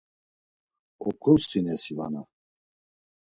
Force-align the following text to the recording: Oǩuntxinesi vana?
Oǩuntxinesi 1.07 1.91
vana? 1.97 2.21